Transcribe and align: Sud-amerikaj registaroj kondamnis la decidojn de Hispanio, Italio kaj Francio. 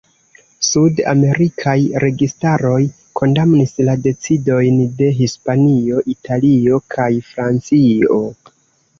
Sud-amerikaj 0.67 1.73
registaroj 2.03 2.79
kondamnis 3.19 3.73
la 3.89 3.95
decidojn 4.05 4.79
de 5.01 5.09
Hispanio, 5.19 6.01
Italio 6.15 6.81
kaj 6.95 7.07
Francio. 7.29 8.19